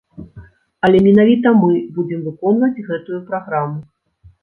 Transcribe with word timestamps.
Але 0.89 1.01
менавіта 1.09 1.53
мы 1.65 1.71
будзем 1.99 2.27
выконваць 2.31 2.83
гэтую 2.91 3.25
праграму. 3.33 3.83